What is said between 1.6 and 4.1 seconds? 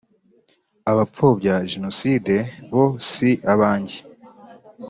genocide bo si abanjye